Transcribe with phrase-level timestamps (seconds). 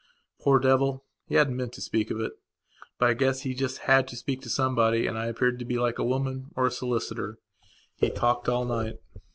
[0.39, 2.31] Poor devilhe hadn't meant to speak of it.
[2.97, 5.77] But I guess he just had to speak to somebody and I appeared to be
[5.77, 7.37] like a woman or a solicitor.
[7.97, 8.97] He talked all night.